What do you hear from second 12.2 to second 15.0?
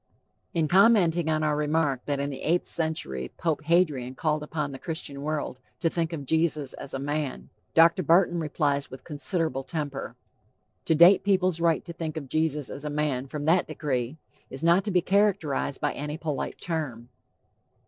Jesus as a man from that decree is not to